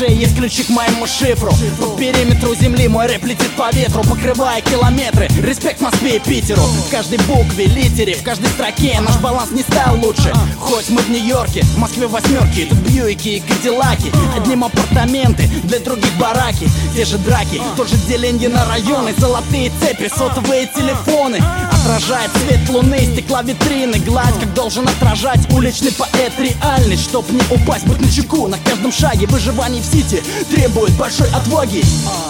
душе 0.00 0.12
есть 0.12 0.36
ключи 0.36 0.62
к 0.62 0.70
моему 0.70 1.06
шифру. 1.06 1.52
По 1.78 1.96
периметру 1.98 2.54
земли 2.54 2.88
мой 2.88 3.06
рэп 3.06 3.24
летит 3.24 3.50
по 3.56 3.70
ветру 3.70 4.02
Покрывая 4.02 4.60
километры. 4.62 5.28
Респект 5.42 5.80
Москве 5.80 6.16
и 6.16 6.18
Питеру. 6.18 6.62
В 6.62 6.90
каждой 6.90 7.18
букве, 7.18 7.66
литере, 7.66 8.14
в 8.14 8.22
каждой 8.22 8.48
строке 8.48 8.98
Наш 9.00 9.18
баланс 9.18 9.50
не 9.50 9.62
стал 9.62 9.96
лучше. 9.96 10.32
Хоть 10.58 10.88
мы 10.90 11.02
в 11.02 11.10
Нью-Йорке, 11.10 11.62
в 11.62 11.78
Москве 11.78 12.06
восьмерки 12.06 12.66
Тут 12.66 12.79
Бьюики 12.90 13.28
и 13.36 13.40
Кадиллаки 13.40 14.12
Одним 14.36 14.64
апартаменты, 14.64 15.46
для 15.64 15.78
других 15.80 16.12
бараки. 16.18 16.68
Те 16.94 17.04
же 17.04 17.18
драки, 17.18 17.60
тот 17.76 17.88
же 17.88 17.96
деление 18.08 18.48
на 18.48 18.64
районы. 18.66 19.14
Золотые 19.18 19.70
цепи, 19.80 20.10
сотовые 20.14 20.66
телефоны. 20.74 21.40
Отражает 21.72 22.30
свет 22.32 22.68
луны, 22.68 22.98
стекла 23.12 23.42
витрины. 23.42 23.98
Гладь, 23.98 24.38
как 24.40 24.52
должен 24.54 24.88
отражать 24.88 25.40
уличный 25.52 25.92
поэт 25.92 26.32
Реальность, 26.38 27.04
чтоб 27.04 27.28
не 27.30 27.40
упасть, 27.50 27.86
быть 27.86 28.00
на 28.00 28.10
чеку. 28.10 28.46
На 28.48 28.58
каждом 28.58 28.92
шаге 28.92 29.26
выживание 29.26 29.82
в 29.82 29.86
сити 29.86 30.22
Требует 30.50 30.92
большой 30.96 31.28
отваги 31.30 31.84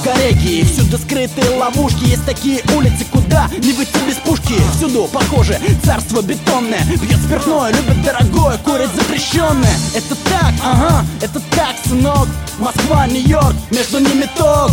Кореги, 0.04 0.64
всюду 0.64 0.98
скрытые 0.98 1.50
ловушки. 1.56 2.04
Есть 2.04 2.24
такие 2.24 2.62
улицы, 2.76 3.04
куда 3.10 3.48
не 3.58 3.72
выйти 3.72 3.98
без 4.06 4.16
пушки. 4.16 4.54
Всюду, 4.76 5.08
похоже, 5.12 5.58
царство 5.84 6.22
бетонное. 6.22 6.84
Пьет 7.00 7.18
спиртное, 7.24 7.72
любит 7.72 8.02
дорогое, 8.02 8.58
курит 8.58 8.90
запрещенное. 8.94 9.76
Это 9.94 10.14
так, 10.28 10.49
ага, 10.63 11.05
это 11.21 11.39
так, 11.51 11.75
сынок 11.85 12.27
Москва, 12.59 13.07
Нью-Йорк, 13.07 13.55
между 13.71 13.99
ними 13.99 14.27
ток 14.37 14.71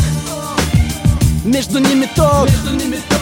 Между 1.45 1.81
ними 1.81 2.07
ток 2.15 2.49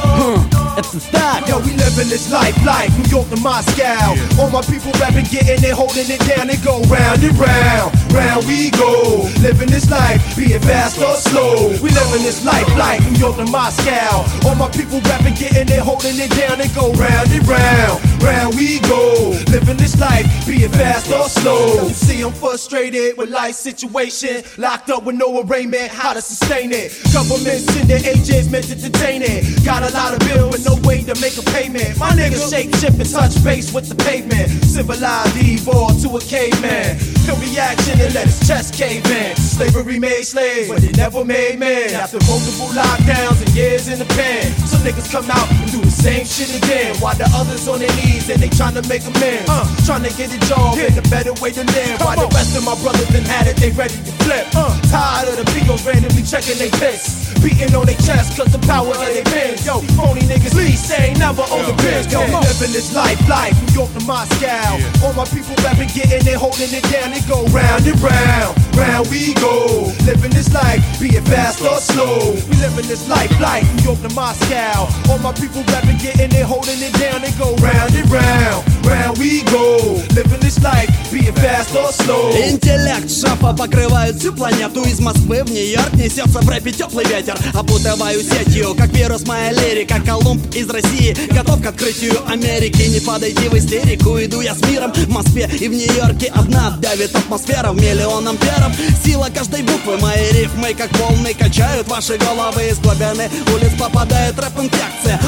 Хм, 0.02 0.50
Это 0.76 1.00
так 1.10 1.48
Yo, 1.48 1.58
we 1.60 1.72
living 1.72 2.08
this 2.08 2.30
life 2.30 2.54
like 2.64 2.90
New 2.96 3.08
York 3.10 3.28
to 3.30 3.36
Moscow. 3.36 4.14
All 4.38 4.50
my 4.50 4.62
people 4.62 4.92
rapping, 5.00 5.24
getting 5.24 5.64
it, 5.64 5.72
holding 5.72 6.08
it 6.08 6.20
down, 6.28 6.48
and 6.48 6.62
go 6.62 6.80
round 6.86 7.22
and 7.24 7.36
round, 7.38 7.90
round 8.12 8.46
we 8.46 8.70
go. 8.70 9.26
Living 9.40 9.68
this 9.68 9.90
life, 9.90 10.20
be 10.36 10.52
it 10.54 10.62
fast 10.62 10.98
or 11.00 11.16
slow. 11.16 11.70
We 11.82 11.90
living 11.90 12.22
this 12.22 12.44
life 12.44 12.68
like 12.76 13.00
New 13.02 13.18
York 13.18 13.36
to 13.36 13.46
Moscow. 13.46 14.24
All 14.46 14.54
my 14.54 14.68
people 14.70 15.00
rapping, 15.10 15.34
getting 15.34 15.68
it, 15.68 15.80
holding 15.80 16.18
it 16.20 16.30
down, 16.36 16.60
and 16.60 16.72
go 16.74 16.92
round 16.92 17.32
and 17.32 17.48
round, 17.48 18.13
round 18.25 18.55
we 18.55 18.79
go. 18.81 19.37
Living 19.53 19.77
this 19.77 19.99
life, 19.99 20.25
be 20.47 20.65
it 20.65 20.71
fast 20.71 21.11
or 21.11 21.29
slow. 21.29 21.87
See, 21.89 22.21
I'm 22.21 22.33
frustrated 22.33 23.17
with 23.17 23.29
life 23.29 23.55
situation, 23.55 24.43
locked 24.57 24.89
up 24.89 25.03
with 25.03 25.15
no 25.15 25.41
arraignment, 25.41 25.91
how 25.91 26.13
to 26.13 26.21
sustain 26.21 26.71
it. 26.73 26.91
Government 27.13 27.61
sending 27.69 28.03
agents 28.03 28.49
meant 28.49 28.65
to 28.65 28.75
detain 28.75 29.21
it. 29.21 29.63
Got 29.63 29.83
a 29.83 29.93
lot 29.93 30.13
of 30.13 30.19
bill, 30.27 30.49
with 30.49 30.65
no 30.65 30.75
way 30.87 31.03
to 31.03 31.13
make 31.21 31.37
a 31.37 31.45
payment. 31.53 31.97
My 31.97 32.11
niggas 32.11 32.49
shape, 32.49 32.73
shift, 32.75 32.99
and 32.99 33.09
touch 33.09 33.41
base 33.43 33.71
with 33.71 33.87
the 33.87 33.95
pavement. 33.95 34.49
Civilized 34.65 35.37
evolved 35.37 36.01
to 36.03 36.09
a 36.17 36.21
caveman. 36.21 36.97
Feel 37.25 37.37
reaction 37.37 37.99
and 38.01 38.13
let 38.13 38.25
his 38.25 38.39
chest 38.47 38.73
cave 38.73 39.05
in. 39.05 39.35
Slavery 39.35 39.99
made 39.99 40.23
slaves, 40.23 40.69
but 40.69 40.83
it 40.83 40.97
never 40.97 41.23
made 41.23 41.59
men. 41.59 41.93
After 41.93 42.19
multiple 42.25 42.69
lockdowns 42.73 43.41
and 43.45 43.55
years 43.55 43.87
in 43.87 43.99
the 43.99 44.05
pen, 44.05 44.51
some 44.65 44.81
niggas 44.81 45.11
come 45.11 45.29
out 45.29 45.49
and 45.51 45.71
do 45.71 45.81
the 45.81 45.91
same 45.91 46.25
shit 46.25 46.51
again. 46.63 46.95
While 46.97 47.15
the 47.15 47.29
others 47.33 47.67
on 47.67 47.79
their 47.79 47.95
knees 47.95 48.14
and 48.23 48.41
they 48.41 48.47
tryna 48.47 48.87
make 48.87 49.03
amends. 49.03 49.43
Uh, 49.49 49.67
tryna 49.83 50.15
get 50.15 50.31
a 50.31 50.39
job 50.47 50.77
and 50.79 50.97
a 50.97 51.05
better 51.09 51.33
way 51.43 51.51
to 51.51 51.63
live. 51.75 51.99
While 51.99 52.15
the 52.15 52.31
rest 52.31 52.55
of 52.55 52.63
my 52.63 52.75
brothers 52.79 53.07
done 53.11 53.27
had 53.27 53.47
it, 53.47 53.57
they 53.57 53.71
ready 53.71 53.95
to 53.95 54.13
flip. 54.23 54.47
Uh, 54.55 54.71
tired 54.87 55.27
of 55.27 55.35
the 55.35 55.45
Beagles 55.51 55.85
randomly 55.85 56.23
checking 56.23 56.57
they 56.57 56.71
piss. 56.79 57.35
Beating 57.43 57.75
on 57.75 57.85
their 57.85 57.99
chest 57.99 58.39
cause 58.39 58.51
the 58.51 58.61
power 58.65 58.95
of 58.95 59.03
their 59.03 59.23
pins. 59.27 59.65
Yo, 59.67 59.83
phony 59.99 60.23
niggas, 60.25 60.55
please 60.55 60.79
say 60.79 61.13
never 61.19 61.43
on 61.43 61.67
the 61.67 61.75
biz. 61.83 62.07
Yo, 62.07 62.23
we 62.23 62.33
living 62.47 62.71
this 62.71 62.95
life, 62.95 63.19
life, 63.27 63.53
New 63.67 63.83
York 63.83 63.91
to 63.93 64.01
Moscow. 64.07 64.79
All 65.03 65.13
my 65.13 65.27
people 65.27 65.53
rapping, 65.61 65.91
getting 65.91 66.23
it, 66.23 66.39
holding 66.39 66.71
it 66.71 66.87
down, 66.87 67.11
they 67.11 67.21
go 67.27 67.43
round 67.51 67.83
and 67.85 67.99
round, 67.99 68.55
round 68.79 69.05
we 69.11 69.35
go. 69.35 69.91
Living 70.07 70.31
this 70.31 70.49
life, 70.55 70.79
be 70.99 71.11
it 71.13 71.27
fast 71.27 71.61
or 71.61 71.77
slow. 71.77 72.31
We 72.47 72.55
living 72.63 72.87
this 72.87 73.07
life, 73.11 73.29
life, 73.43 73.67
New 73.75 73.91
York 73.91 73.99
to 74.07 74.11
Moscow. 74.15 74.87
All 75.11 75.19
my 75.19 75.33
people 75.35 75.61
rapping, 75.69 75.99
getting 75.99 76.31
it, 76.31 76.45
holding 76.45 76.79
it 76.79 76.93
down, 76.95 77.21
they 77.21 77.33
go 77.35 77.53
round 77.59 77.93
and 77.93 78.04
round, 78.09 78.63
round 78.85 79.17
we 79.17 79.43
go. 79.43 80.01
Living 80.13 80.39
this 80.39 80.61
life, 80.63 80.89
be 81.11 81.27
it 81.27 81.35
fast 81.35 81.75
or 81.75 81.91
slow. 81.91 82.31
Интеллект 82.49 83.09
шефа 83.09 83.53
покрывает 83.53 84.17
всю 84.17 84.33
планету. 84.33 84.81
Из 84.83 84.99
Москвы 84.99 85.43
в 85.43 85.51
Нью-Йорк 85.51 85.93
несется 85.93 86.39
в 86.39 86.49
рэпе 86.49 86.71
теплый 86.71 87.05
ветер. 87.05 87.37
Опутываю 87.53 88.21
сетью, 88.21 88.75
как 88.75 88.89
вирус 88.89 89.25
моя 89.25 89.51
лирика. 89.51 90.01
Колумб 90.05 90.43
из 90.55 90.69
России, 90.69 91.15
готов 91.31 91.61
к 91.61 91.65
открытию 91.67 92.21
Америки. 92.29 92.83
Не 92.83 92.99
подойти 92.99 93.49
в 93.49 93.53
истерику, 93.55 94.17
иду 94.19 94.41
я 94.41 94.55
с 94.55 94.61
миром. 94.69 94.91
В 94.93 95.09
Москве 95.09 95.49
и 95.59 95.67
в 95.67 95.73
Нью-Йорке 95.73 96.31
одна 96.35 96.71
давит 96.81 97.15
атмосфера 97.15 97.71
В 97.71 97.75
миллион 97.75 98.27
амперов 98.27 98.71
Сила 99.03 99.27
каждой 99.33 99.63
буквы, 99.63 99.97
мои 99.97 100.31
рифмы 100.31 100.73
как 100.73 100.91
волны 100.97 101.33
Качают 101.33 101.87
ваши 101.87 102.17
головы. 102.17 102.69
Из 102.69 102.79
глубины 102.79 103.29
Улиц 103.53 103.71
попадает 103.79 104.37
рэп-инфекция 104.39 105.19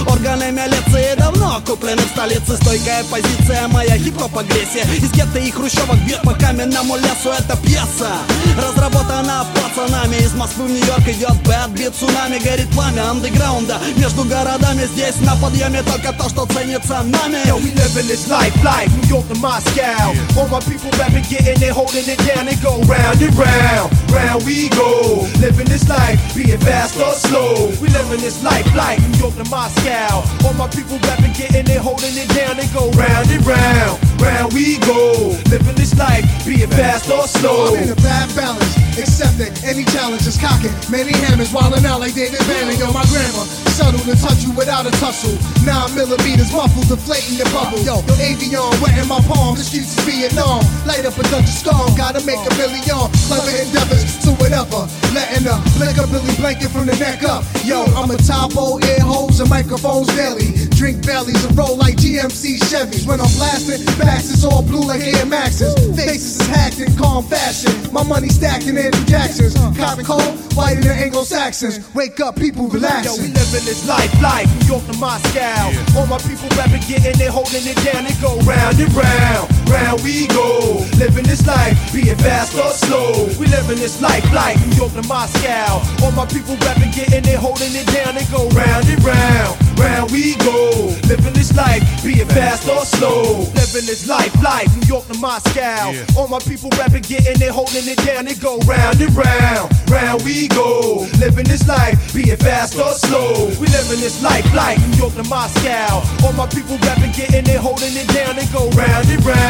куплены 1.67 2.01
в 2.01 2.07
столице 2.07 2.55
Стойкая 2.55 3.03
позиция, 3.11 3.67
моя 3.67 3.97
хип-хоп 3.97 4.37
агрессия 4.37 4.85
Из 4.97 5.11
гетто 5.11 5.37
и 5.37 5.51
хрущевок 5.51 5.97
бьет 6.05 6.21
по 6.21 6.33
каменному 6.33 6.95
лесу 6.95 7.29
Это 7.37 7.57
пьеса, 7.57 8.09
разработана 8.57 9.45
пацанами 9.53 10.15
Из 10.15 10.33
Москвы 10.33 10.67
в 10.67 10.71
Нью-Йорк 10.71 11.07
идет 11.09 11.35
бэт 11.43 11.69
бит 11.71 11.93
Цунами 11.93 12.39
горит 12.39 12.69
пламя 12.71 13.11
андеграунда 13.11 13.79
Между 13.97 14.23
городами 14.23 14.85
здесь 14.93 15.19
на 15.19 15.35
подъеме 15.35 15.83
Только 15.83 16.13
то, 16.13 16.29
что 16.29 16.45
ценится 16.45 17.03
нами 17.03 17.37
Yo, 17.47 17.57
we 17.57 17.71
living 17.71 18.07
this 18.07 18.27
life 18.29 18.53
like 18.61 18.91
New 18.91 19.07
York 19.07 19.25
to 19.29 19.35
Moscow. 19.39 20.11
All 20.37 20.47
my 20.49 20.59
people 20.67 20.91
rapping, 20.99 21.23
getting 21.29 21.61
it, 21.63 21.71
holding 21.71 22.03
it 22.03 22.19
down, 22.27 22.47
and 22.47 22.59
go 22.61 22.81
round 22.83 23.21
and 23.21 23.33
round, 23.39 23.87
round 24.11 24.43
we 24.45 24.69
go. 24.69 25.25
Living 25.39 25.67
this 25.67 25.87
life, 25.87 26.19
be 26.35 26.43
fast 26.57 26.99
or 26.99 27.13
slow. 27.13 27.71
We 27.79 27.87
living 27.87 28.19
this 28.19 28.43
life 28.43 28.67
like 28.75 28.99
New 28.99 29.17
York 29.17 29.35
to 29.39 29.45
Moscow. 29.49 30.27
All 30.43 30.53
my 30.59 30.67
people 30.67 30.99
rapping, 31.07 31.33
getting 31.33 31.56
it, 31.65 31.81
holding 31.81 32.13
it 32.13 32.29
down, 32.37 32.57
They 32.57 32.69
go 32.69 32.91
round 32.93 33.29
and 33.33 33.45
round, 33.45 33.97
round 34.21 34.53
we 34.53 34.77
go. 34.85 35.33
Living 35.49 35.73
this 35.73 35.97
life, 35.97 36.25
be 36.45 36.61
it 36.61 36.69
fast 36.69 37.09
or 37.09 37.25
slow. 37.25 37.73
I'm 37.73 37.83
in 37.83 37.89
a 37.89 37.99
bad 38.05 38.29
balance, 38.37 38.77
accepting 38.93 39.49
any 39.65 39.81
challenge 39.89 40.27
is 40.29 40.37
cocking. 40.37 40.73
Many 40.93 41.17
hammers 41.25 41.49
wildin' 41.49 41.85
out 41.85 41.99
like 42.01 42.13
David 42.13 42.45
Banner. 42.45 42.77
Yo, 42.77 42.93
my 42.93 43.05
grandma, 43.09 43.43
subtle 43.73 44.01
to 44.05 44.13
touch 44.21 44.45
you 44.45 44.53
without 44.53 44.85
a 44.85 44.93
tussle. 45.01 45.33
Nine 45.65 45.89
millimeters 45.97 46.53
muffled, 46.53 46.85
deflating 46.85 47.41
the 47.41 47.47
bubble. 47.49 47.81
Yo, 47.81 48.05
avion, 48.21 48.69
wetting 48.77 49.09
my 49.09 49.21
palm. 49.25 49.55
The 49.57 49.63
streets 49.65 49.97
is 49.97 50.03
Vietnam. 50.05 50.61
Light 50.85 51.05
up 51.09 51.17
a 51.17 51.23
Dutch 51.33 51.49
storm, 51.49 51.89
gotta 51.97 52.21
make 52.21 52.41
a 52.43 52.53
million. 52.61 53.09
Clever 53.25 53.53
endeavors, 53.57 54.21
to 54.27 54.35
whatever. 54.37 54.85
Letting 55.15 55.47
up, 55.49 55.63
flick 55.73 55.97
a 55.97 56.05
Billy 56.05 56.35
blanket 56.37 56.69
from 56.69 56.85
the 56.85 56.95
neck 57.01 57.23
up. 57.23 57.41
Yo, 57.65 57.85
I'm 57.97 58.11
a 58.11 58.17
topo, 58.17 58.77
ear 58.83 59.01
holes 59.01 59.39
and 59.39 59.49
microphones 59.49 60.07
daily. 60.13 60.53
Drink 60.75 61.05
bellies 61.05 61.46
and 61.47 61.57
roll 61.57 61.77
like 61.77 61.95
GMC 61.95 62.59
Chevys. 62.67 63.07
When 63.07 63.19
I'm 63.19 63.31
blasting, 63.37 63.83
backs 63.97 64.29
is 64.29 64.43
all 64.45 64.61
blue 64.61 64.83
like 64.85 65.01
Air 65.01 65.25
Maxes. 65.25 65.73
Faces 65.95 66.39
is 66.39 66.47
hacked 66.47 66.79
in 66.79 66.93
calm 66.95 67.23
fashion. 67.23 67.71
My 67.93 68.03
money 68.03 68.29
stacked 68.29 68.67
in 68.67 68.77
Andrew 68.77 69.05
Jackson's. 69.05 69.55
Cotton 69.77 70.05
cold, 70.05 70.35
whiter 70.55 70.81
than 70.81 70.97
Anglo 70.97 71.23
Saxons. 71.23 71.79
Wake 71.93 72.19
up, 72.19 72.35
people 72.35 72.67
Yo, 72.67 72.73
relaxing. 72.73 73.21
we 73.23 73.27
living 73.33 73.65
this 73.65 73.87
life 73.87 74.11
like 74.21 74.47
New 74.59 74.67
York 74.67 74.85
to 74.87 74.97
Moscow. 74.97 75.71
All 75.97 76.07
my 76.07 76.17
people 76.19 76.49
rapping, 76.57 76.83
getting 76.87 77.19
it, 77.19 77.29
holding 77.29 77.63
it 77.65 77.77
down, 77.85 78.05
and 78.05 78.17
go 78.21 78.37
round 78.43 78.79
and 78.79 78.93
round, 78.93 79.45
round 79.69 80.01
we 80.03 80.27
go. 80.27 80.83
Living 80.97 81.25
this 81.25 81.45
life, 81.47 81.75
be 81.93 82.09
it 82.09 82.17
fast 82.19 82.55
or 82.57 82.71
slow. 82.71 83.27
We 83.39 83.47
living 83.47 83.77
this 83.79 84.01
life 84.01 84.25
like 84.33 84.57
New 84.65 84.75
York 84.75 84.93
to 84.93 85.03
Moscow. 85.07 85.81
All 86.03 86.11
my 86.11 86.25
people 86.25 86.55
rapping, 86.65 86.91
getting 86.91 87.25
it, 87.25 87.37
holding 87.39 87.73
it 87.73 87.87
down, 87.93 88.17
and 88.17 88.27
go 88.31 88.47
round 88.51 88.87
and 88.89 89.03
round, 89.03 89.55
round 89.77 90.11
we 90.11 90.35
go. 90.37 90.91
Living 91.07 91.33
this 91.33 91.55
life, 91.55 91.81
be 92.03 92.19
it 92.19 92.27
fast 92.29 92.67
or 92.67 92.83
slow. 92.85 93.47
Living 93.55 93.85
this 93.85 94.07
life 94.07 94.33
like 94.43 94.67
New 94.75 94.85
York 94.87 95.07
to 95.07 95.17
Moscow. 95.19 95.93
All 96.17 96.27
my 96.27 96.39
people 96.39 96.69
rapping, 96.77 97.03
getting 97.03 97.41
it, 97.41 97.51
holding 97.51 97.87
it 97.87 97.97
down, 98.05 98.27
and 98.27 98.39
go 98.41 98.57
round 98.67 98.99
and 98.99 99.15
round, 99.15 99.71
round 99.89 100.23
we 100.23 100.47
go. 100.49 101.07
Living 101.19 101.45
this 101.45 101.67
life, 101.67 101.95
be 102.13 102.29
it 102.29 102.39
fast 102.39 102.75
or 102.75 102.93
slow. 102.93 103.47
We 103.61 103.67
living 103.71 104.01
this 104.01 104.21
life 104.21 104.45
like 104.53 104.79
New 104.79 104.97
York 104.97 105.13
to 105.15 105.23
Moscow. 105.23 106.03
All 106.25 106.33
my 106.33 106.47
people 106.47 106.77
rapping, 106.83 107.13
getting 107.13 107.47
it, 107.47 107.59
holding 107.59 107.95
it 107.95 108.07
down, 108.13 108.37
and 108.37 108.49
go 108.51 108.69
round 108.75 109.07
and 109.09 109.23
round 109.25 109.46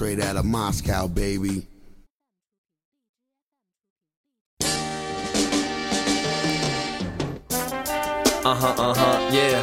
straight 0.00 0.18
out 0.18 0.34
of 0.34 0.46
Moscow, 0.46 1.06
baby. 1.06 1.66
Uh 8.42 8.54
huh, 8.54 8.74
uh 8.78 8.94
huh, 8.96 9.28
yeah. 9.30 9.60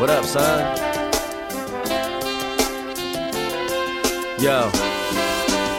What 0.00 0.10
up, 0.10 0.24
son? 0.24 0.76
Yo. 4.40 4.68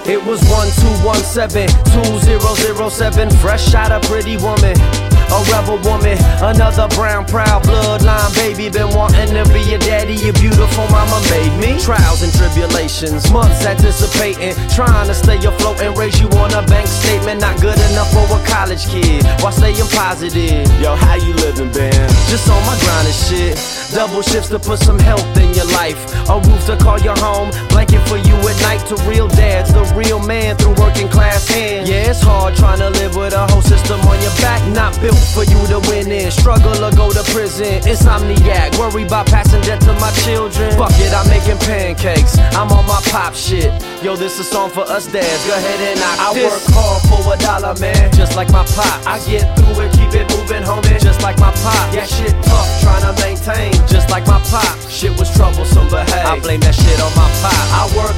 It 0.10 0.24
was 0.26 0.40
1217 0.48 1.68
2007, 1.68 3.30
fresh 3.42 3.74
out 3.74 3.92
a 3.92 4.00
pretty 4.08 4.38
woman 4.38 5.05
a 5.31 5.39
rebel 5.51 5.77
woman, 5.83 6.18
another 6.42 6.88
brown 6.95 7.25
proud 7.25 7.63
bloodline 7.63 8.33
baby. 8.36 8.69
Been 8.69 8.89
wanting 8.94 9.33
to 9.33 9.44
be 9.54 9.74
a 9.74 9.80
daddy, 9.80 10.16
your 10.16 10.33
beautiful 10.33 10.88
mama 10.89 11.22
made 11.30 11.54
me. 11.60 11.80
Trials 11.81 12.22
and 12.22 12.33
tribulations, 12.33 13.31
months 13.31 13.66
anticipating, 13.66 14.54
trying 14.69 15.07
to 15.07 15.13
stay 15.13 15.38
afloat 15.38 15.81
and 15.81 15.98
raise 15.98 16.19
you 16.19 16.27
on 16.39 16.54
a 16.54 16.66
bank 16.68 16.88
statement. 16.88 17.42
Not 17.42 17.60
good 17.62 17.77
enough 17.92 18.12
for 18.12 18.25
a 18.25 18.39
college 18.45 18.86
kid, 18.88 19.24
while 19.42 19.51
staying 19.51 19.89
positive. 19.92 20.66
Yo, 20.81 20.95
how 20.95 21.16
you 21.16 21.33
living, 21.42 21.72
Ben? 21.72 22.10
Just 22.30 22.50
on 22.50 22.62
my 22.66 22.77
grind 22.80 23.07
and 23.07 23.16
shit. 23.16 23.58
Double 23.94 24.22
shifts 24.22 24.50
to 24.50 24.60
put 24.60 24.79
some 24.79 25.00
health 25.00 25.25
in 25.38 25.53
your 25.53 25.70
life. 25.72 25.98
A 26.29 26.39
roof 26.39 26.65
to 26.65 26.75
call 26.77 27.00
your 27.00 27.17
home, 27.17 27.50
blanket 27.70 28.01
for 28.08 28.17
you 28.17 28.36
at 28.36 28.58
night. 28.62 28.84
To 28.89 28.96
real 29.10 29.27
dads, 29.27 29.74
the 29.74 29.84
real 29.96 30.20
man 30.20 30.58
through 30.58 30.75
working 30.75 31.08
class 31.08 31.48
hands. 31.48 31.89
Yeah, 31.89 32.12
it's 32.12 32.22
hard 32.22 32.55
trying 32.55 32.79
to 32.79 32.89
live 32.89 33.15
with 33.15 33.34
a 33.34 33.48
whole 33.48 33.62
system 33.62 34.00
on 34.01 34.22
your 34.22 34.36
back, 34.41 34.62
not 34.74 35.00
built 35.01 35.14
for 35.34 35.43
you 35.43 35.60
to 35.67 35.79
win 35.89 36.12
in. 36.12 36.31
Struggle 36.31 36.75
or 36.84 36.91
go 36.91 37.12
to 37.12 37.24
prison. 37.31 37.81
Insomniac, 37.84 38.77
worry 38.77 39.03
about 39.03 39.27
passing 39.27 39.62
debt 39.62 39.81
to 39.81 39.93
my 40.00 40.12
children. 40.24 40.72
Fuck 40.77 40.95
it, 41.00 41.13
I'm 41.13 41.27
making 41.29 41.57
pancakes. 41.60 42.38
I'm 42.55 42.72
on 42.72 42.86
my 42.88 43.01
pop 43.12 43.34
shit. 43.36 43.72
Yo, 44.03 44.15
this 44.15 44.39
a 44.39 44.43
song 44.43 44.69
for 44.69 44.84
us 44.84 45.07
dads. 45.07 45.45
Go 45.48 45.53
ahead 45.53 45.79
and 45.81 46.00
knock 46.00 46.19
I 46.19 46.34
this. 46.34 46.51
work 46.51 46.63
hard 46.75 47.01
for 47.10 47.22
a 47.34 47.38
dollar, 47.38 47.75
man. 47.79 48.12
Just 48.13 48.36
like 48.36 48.50
my 48.51 48.65
pop. 48.75 49.01
I 49.05 49.19
get 49.25 49.43
through 49.57 49.84
it, 49.84 49.91
keep 49.93 50.13
it 50.13 50.29
moving, 50.36 50.63
homie. 50.63 51.00
Just 51.01 51.22
like 51.22 51.38
my 51.39 51.51
pop. 51.63 51.93
Yeah, 51.93 52.05
shit 52.05 52.34
tough, 52.43 52.69
trying 52.81 53.03
to 53.03 53.13
maintain. 53.22 53.74
Just 53.88 54.10
like 54.10 54.27
my 54.27 54.39
pop. 54.51 54.77
Shit 54.89 55.17
was 55.19 55.29
troublesome, 55.36 55.88
but 55.89 56.10
hey, 56.10 56.22
I 56.22 56.39
blame 56.39 56.62
that 56.62 56.75
shit 56.75 57.00
on 57.01 57.12
my 57.15 57.29
pop. 57.41 57.65
I 57.75 57.84
work 57.98 58.15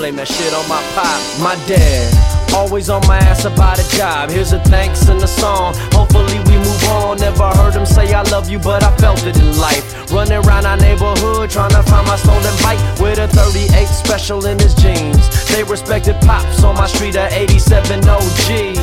blame 0.00 0.16
that 0.16 0.28
shit 0.28 0.54
on 0.54 0.66
my 0.66 0.80
pop. 0.96 1.20
My 1.44 1.60
dad. 1.68 2.08
Always 2.56 2.88
on 2.88 3.06
my 3.06 3.18
ass 3.18 3.44
about 3.44 3.78
a 3.78 3.84
job. 3.96 4.30
Here's 4.30 4.52
a 4.52 4.58
thanks 4.72 5.06
and 5.08 5.22
a 5.22 5.28
song. 5.28 5.74
Hopefully 5.92 6.40
we 6.48 6.56
move 6.56 6.84
on. 6.88 7.18
Never 7.18 7.52
heard 7.52 7.74
him 7.74 7.84
say 7.84 8.08
I 8.14 8.22
love 8.32 8.48
you, 8.48 8.58
but 8.58 8.82
I 8.82 8.96
felt 8.96 9.22
it 9.26 9.36
in 9.36 9.58
life. 9.58 9.84
Running 10.10 10.40
around 10.40 10.64
our 10.64 10.78
neighborhood 10.78 11.50
trying 11.50 11.76
to 11.76 11.82
find 11.82 12.06
my 12.08 12.16
stolen 12.16 12.56
bike 12.64 12.80
with 12.98 13.18
a 13.18 13.28
38 13.28 13.84
special 13.86 14.46
in 14.46 14.58
his 14.58 14.74
jeans. 14.74 15.28
They 15.52 15.64
respected 15.64 16.16
pops 16.22 16.64
on 16.64 16.76
my 16.76 16.86
street 16.86 17.16
at 17.16 17.34
87 17.34 18.00
OG. 18.08 18.80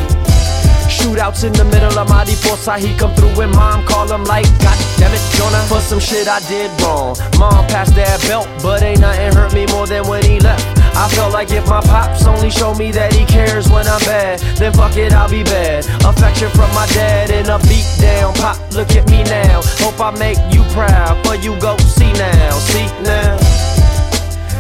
Shootouts 0.86 1.44
in 1.44 1.54
the 1.54 1.66
middle 1.66 1.98
of 1.98 2.10
Mariposa. 2.10 2.78
He 2.78 2.96
come 2.96 3.16
through 3.16 3.42
and 3.42 3.52
mom 3.54 3.84
call 3.88 4.06
him 4.06 4.24
like, 4.26 4.46
God 4.62 4.78
damn 5.02 5.12
it, 5.12 5.24
Jonah. 5.34 5.66
For 5.66 5.82
some 5.82 6.00
shit 6.00 6.28
I 6.28 6.46
did 6.48 6.70
wrong. 6.82 7.18
Mom 7.40 7.66
passed 7.74 7.96
that 7.96 8.22
belt, 8.30 8.48
but 8.62 8.84
ain't 8.84 9.02
nothing 9.02 9.34
hurt 9.34 9.54
me 9.56 9.66
more 9.74 9.88
than 9.88 10.08
when 10.08 10.22
he 10.22 10.40
left. 10.40 10.77
I 10.98 11.08
felt 11.10 11.32
like 11.32 11.52
if 11.52 11.68
my 11.68 11.80
pops 11.82 12.26
only 12.26 12.50
show 12.50 12.74
me 12.74 12.90
that 12.92 13.14
he 13.14 13.24
cares 13.24 13.70
when 13.70 13.86
I'm 13.86 14.00
bad, 14.00 14.40
then 14.58 14.74
fuck 14.74 14.98
it, 14.98 15.14
I'll 15.14 15.30
be 15.30 15.44
bad. 15.44 15.86
Affection 16.04 16.50
from 16.50 16.74
my 16.74 16.88
dad 16.88 17.30
and 17.30 17.48
a 17.50 17.60
beat 17.70 17.86
down. 18.02 18.34
Pop, 18.34 18.58
look 18.74 18.90
at 18.96 19.08
me 19.08 19.24
now. 19.24 19.62
Hope 19.78 20.00
I 20.02 20.10
make 20.18 20.40
you 20.52 20.64
proud. 20.74 21.24
For 21.24 21.36
you 21.36 21.54
go 21.60 21.78
see 21.78 22.12
now, 22.14 22.52
see 22.58 22.88
now. 23.04 23.77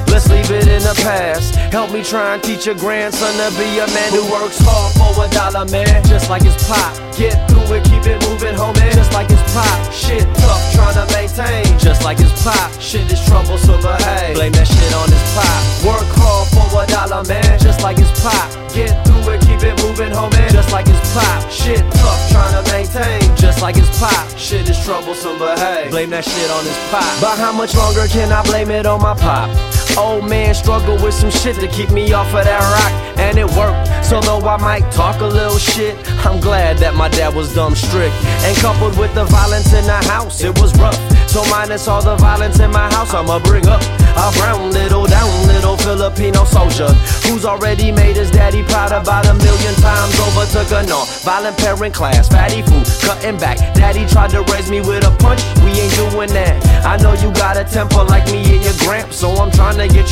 Let's 0.07 0.29
leave 0.29 0.49
it 0.51 0.67
in 0.67 0.81
the 0.81 0.95
past. 1.03 1.55
Help 1.71 1.91
me 1.91 2.03
try 2.03 2.35
and 2.35 2.43
teach 2.43 2.65
your 2.65 2.75
grandson 2.75 3.33
to 3.37 3.49
be 3.57 3.79
a 3.79 3.87
man 3.93 4.11
who 4.11 4.23
works 4.31 4.57
hard 4.59 4.93
for 4.97 5.25
a 5.25 5.27
dollar, 5.29 5.65
man. 5.69 6.03
Just 6.05 6.29
like 6.29 6.43
his 6.43 6.55
pop. 6.65 6.95
Get 7.17 7.37
through 7.49 7.65
it, 7.75 7.83
keep 7.85 8.05
it 8.05 8.21
moving, 8.29 8.55
homie. 8.55 8.91
Just 8.93 9.13
like 9.13 9.29
his 9.29 9.41
pop. 9.53 9.91
Shit 9.91 10.25
tough, 10.37 10.61
trying 10.73 10.95
to 10.95 11.05
maintain. 11.13 11.65
Just 11.77 12.03
like 12.03 12.17
his 12.17 12.31
pop. 12.43 12.71
Shit 12.79 13.11
is 13.11 13.21
troublesome, 13.25 13.81
but 13.81 14.01
hey, 14.01 14.33
blame 14.33 14.53
that 14.53 14.67
shit 14.67 14.93
on 14.93 15.09
his 15.09 15.25
pop. 15.35 15.61
Work 15.85 16.09
hard 16.17 16.47
for 16.53 16.67
a 16.81 16.85
dollar, 16.87 17.23
man. 17.25 17.59
Just 17.59 17.81
like 17.81 17.97
his 17.97 18.11
pop. 18.21 18.49
Get 18.73 18.93
through 19.05 19.33
it, 19.33 19.41
keep 19.41 19.61
it 19.63 19.75
moving, 19.83 20.13
homie. 20.13 20.49
Just 20.49 20.71
like 20.71 20.87
his 20.87 20.99
pop. 21.13 21.49
Shit 21.49 21.81
tough, 21.97 22.21
trying 22.29 22.53
to 22.57 22.63
maintain. 22.71 23.21
Just 23.35 23.61
like 23.61 23.75
his 23.75 23.89
pop. 23.97 24.25
Shit 24.37 24.69
is 24.69 24.77
troublesome, 24.85 25.37
but 25.39 25.57
hey, 25.59 25.89
blame 25.89 26.09
that 26.11 26.25
shit 26.25 26.49
on 26.51 26.63
his 26.63 26.77
pop. 26.89 27.05
But 27.19 27.37
how 27.37 27.51
much 27.51 27.75
longer 27.75 28.07
can 28.07 28.31
I 28.31 28.43
blame 28.43 28.69
it 28.71 28.85
on 28.85 29.01
my 29.01 29.13
pop? 29.13 29.49
Old 29.97 30.29
man 30.29 30.53
struggle 30.53 30.95
with 31.03 31.13
some 31.13 31.31
shit 31.31 31.55
to 31.55 31.67
keep 31.67 31.89
me 31.89 32.13
off 32.13 32.27
of 32.27 32.45
that 32.45 32.61
rock, 32.61 33.17
and 33.17 33.37
it 33.37 33.49
worked. 33.57 34.05
So 34.05 34.21
though 34.21 34.45
I 34.47 34.57
might 34.57 34.91
talk 34.91 35.21
a 35.21 35.25
little 35.25 35.57
shit, 35.57 35.97
I'm 36.25 36.39
glad 36.39 36.77
that 36.77 36.95
my 36.95 37.09
dad 37.09 37.35
was 37.35 37.53
dumb 37.53 37.75
strict. 37.75 38.13
And 38.45 38.55
coupled 38.57 38.97
with 38.97 39.13
the 39.15 39.25
violence 39.25 39.73
in 39.73 39.85
the 39.85 39.99
house, 40.07 40.43
it 40.43 40.57
was 40.61 40.71
rough. 40.79 40.95
So 41.27 41.43
minus 41.49 41.87
all 41.87 42.01
the 42.01 42.15
violence 42.15 42.59
in 42.59 42.71
my 42.71 42.87
house, 42.93 43.13
I'ma 43.13 43.39
bring 43.39 43.67
up 43.67 43.81
a 44.17 44.31
brown 44.37 44.71
little 44.71 45.05
down 45.05 45.47
little 45.47 45.77
Filipino 45.77 46.45
soldier 46.45 46.89
who's 47.27 47.45
already 47.45 47.91
made 47.91 48.15
his 48.15 48.31
daddy 48.31 48.63
proud 48.63 48.91
about 48.91 49.25
a 49.27 49.33
million 49.33 49.73
times 49.75 50.17
over. 50.23 50.45
Took 50.47 50.71
a 50.71 50.87
non 50.87 51.05
violent 51.21 51.57
parent 51.57 51.93
class, 51.93 52.29
fatty 52.29 52.61
food, 52.61 52.85
cutting 53.03 53.37
back. 53.37 53.57
Daddy 53.75 54.05
tried 54.05 54.29
to 54.31 54.41
raise 54.53 54.69
me 54.69 54.79
with 54.79 55.03
a 55.05 55.11
punch, 55.19 55.43
we 55.65 55.71
ain't 55.75 55.93
doing 55.95 56.31
that. 56.31 56.55
I 56.85 56.95
know 56.97 57.13
you 57.13 57.31
got 57.33 57.57
a 57.57 57.65
temper 57.65 58.06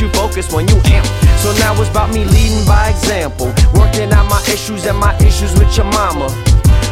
you 0.05 0.11
focused 0.13 0.53
when 0.53 0.67
you 0.67 0.77
amp. 0.85 1.05
So 1.41 1.49
now 1.57 1.73
it's 1.81 1.89
about 1.89 2.13
me 2.13 2.25
leading 2.25 2.65
by 2.65 2.89
example, 2.89 3.47
working 3.73 4.11
out 4.13 4.29
my 4.29 4.41
issues 4.53 4.85
and 4.85 4.97
my 4.97 5.15
issues 5.17 5.53
with 5.57 5.75
your 5.75 5.89
mama. 5.97 6.29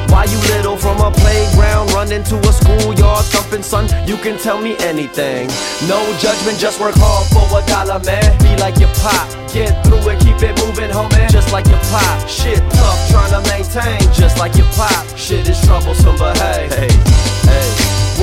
Why 0.10 0.26
you 0.26 0.38
little 0.54 0.78
from 0.78 1.02
a 1.02 1.12
playground, 1.12 1.92
run 1.92 2.12
into 2.12 2.38
a 2.38 2.54
schoolyard 2.54 3.26
thumping 3.26 3.64
son? 3.64 3.86
You 4.08 4.18
can 4.18 4.38
tell 4.38 4.62
me 4.62 4.76
anything. 4.80 5.48
No 5.88 6.00
judgment, 6.20 6.58
just 6.60 6.80
work 6.80 6.96
hard 6.98 7.26
for 7.34 7.46
a 7.58 7.62
dollar, 7.66 8.00
man. 8.06 8.26
Be 8.42 8.56
like 8.62 8.78
your 8.78 8.94
pop, 9.02 9.28
get 9.54 9.74
through 9.86 10.06
it, 10.10 10.20
keep 10.22 10.42
it 10.42 10.54
moving, 10.62 10.90
homie. 10.90 11.30
Just 11.30 11.52
like 11.52 11.66
your 11.68 11.82
pop, 11.90 12.28
shit 12.28 12.62
tough, 12.78 13.00
trying 13.10 13.34
to 13.34 13.42
maintain. 13.50 14.02
Just 14.14 14.38
like 14.38 14.56
your 14.56 14.68
pop, 14.74 15.06
shit 15.18 15.48
is 15.50 15.60
troublesome, 15.66 16.18
but 16.18 16.38
hey, 16.38 16.68
hey, 16.70 16.94
hey. 17.50 17.73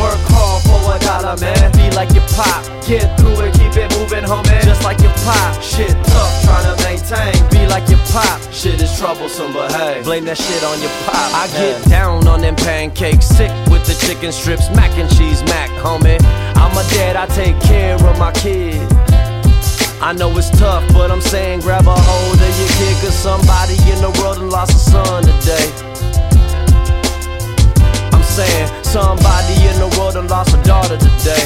Work 0.00 0.24
hard 0.32 0.64
for 0.64 0.80
a 0.96 0.98
dollar, 1.04 1.36
man. 1.36 1.68
Be 1.76 1.92
like 1.92 2.16
your 2.16 2.24
pop. 2.32 2.64
Get 2.88 3.04
through 3.20 3.44
it, 3.44 3.52
keep 3.52 3.76
it 3.76 3.92
moving, 4.00 4.24
homie. 4.24 4.64
Just 4.64 4.82
like 4.82 4.98
your 5.04 5.12
pop. 5.28 5.60
Shit 5.60 5.92
tough, 6.08 6.32
trying 6.40 6.64
to 6.64 6.74
maintain. 6.88 7.36
Be 7.52 7.68
like 7.68 7.84
your 7.92 8.00
pop. 8.08 8.40
Shit 8.50 8.80
is 8.80 8.88
troublesome, 8.98 9.52
but 9.52 9.70
hey, 9.72 10.00
blame 10.02 10.24
that 10.24 10.38
shit 10.38 10.64
on 10.64 10.80
your 10.80 10.88
pop. 11.04 11.28
I 11.36 11.52
get 11.52 11.84
down 11.90 12.26
on 12.26 12.40
them 12.40 12.56
pancakes, 12.56 13.26
sick 13.26 13.52
with 13.68 13.84
the 13.84 13.94
chicken 14.06 14.32
strips, 14.32 14.72
mac 14.74 14.96
and 14.96 15.10
cheese, 15.16 15.44
mac, 15.44 15.68
homie. 15.84 16.16
I'm 16.56 16.72
a 16.72 16.84
dad, 16.96 17.16
I 17.16 17.26
take 17.36 17.60
care 17.60 17.96
of 17.96 18.18
my 18.18 18.32
kid. 18.32 18.80
I 20.00 20.14
know 20.16 20.32
it's 20.38 20.48
tough, 20.58 20.82
but 20.94 21.10
I'm 21.10 21.20
saying 21.20 21.60
grab 21.60 21.86
a 21.86 21.94
hold 21.94 22.40
of 22.40 22.54
your 22.58 22.72
kid, 22.80 22.96
cause 23.04 23.14
somebody 23.14 23.76
in 23.92 24.00
the 24.00 24.16
world 24.18 24.38
lost 24.38 24.72
a 24.72 24.78
son 24.90 25.22
today 25.24 25.89
saying 28.40 28.84
somebody 28.84 29.54
in 29.68 29.76
the 29.78 29.88
world 29.98 30.14
done 30.14 30.26
lost 30.28 30.56
a 30.56 30.62
daughter 30.62 30.96
today. 30.96 31.44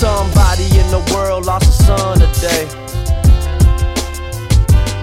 Somebody 0.00 0.64
in 0.80 0.88
the 0.96 1.02
world 1.12 1.44
lost 1.44 1.68
a 1.68 1.84
son 1.84 2.18
today. 2.18 2.64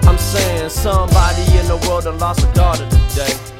I'm 0.08 0.18
saying 0.18 0.70
somebody 0.70 1.42
in 1.58 1.66
the 1.68 1.78
world 1.86 2.04
done 2.04 2.18
lost 2.18 2.42
a 2.42 2.52
daughter 2.52 2.88
today. 2.90 3.53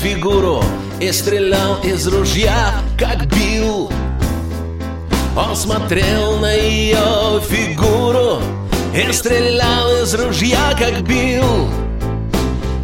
Фигуру 0.00 0.64
и 0.98 1.12
стрелял 1.12 1.78
из 1.82 2.06
ружья, 2.08 2.80
как 2.98 3.26
бил. 3.26 3.90
Он 5.36 5.54
смотрел 5.54 6.38
на 6.38 6.54
ее 6.54 7.40
фигуру 7.46 8.40
и 8.94 9.12
стрелял 9.12 10.02
из 10.02 10.14
ружья, 10.14 10.74
как 10.78 11.02
бил, 11.02 11.68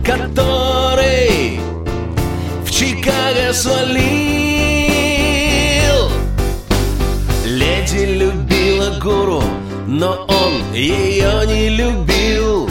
который 0.05 1.59
в 2.65 2.71
Чикаго 2.71 3.53
свалил. 3.55 3.97
Леди 7.47 8.05
любила 8.05 8.99
гуру, 9.03 9.43
но 9.87 10.27
он 10.29 10.75
ее 10.75 11.47
не 11.47 11.71
любил. 11.71 12.69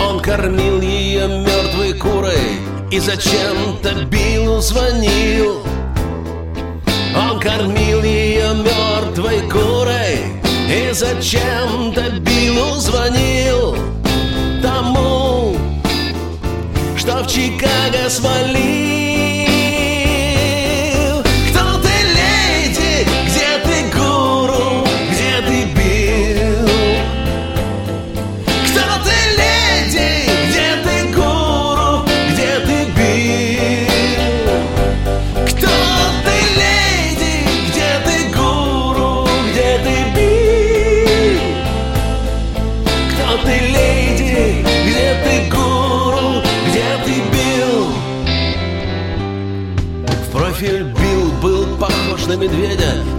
Он 0.00 0.20
кормил 0.20 0.80
ее 0.80 1.26
мертвой 1.26 1.94
курой 1.94 2.73
и 2.94 3.00
зачем-то 3.00 4.04
Биллу 4.04 4.60
звонил. 4.60 5.62
Он 7.16 7.40
кормил 7.40 8.04
ее 8.04 8.54
мертвой 8.54 9.40
курой. 9.50 10.18
И 10.68 10.92
зачем-то 10.92 12.20
Биллу 12.20 12.76
звонил. 12.76 13.76
Тому, 14.62 15.56
что 16.96 17.24
в 17.24 17.26
Чикаго 17.26 18.08
свалил 18.08 19.03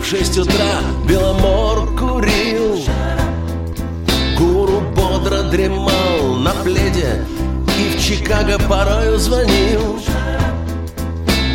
Шесть 0.07 0.37
утра 0.37 0.81
Беломор 1.09 1.87
курил. 1.97 2.79
Гуру 4.37 4.81
бодро 4.95 5.41
дремал 5.49 6.35
на 6.37 6.51
пледе 6.51 7.25
И 7.79 7.97
в 7.97 7.99
Чикаго 7.99 8.59
порою 8.69 9.17
звонил. 9.17 9.99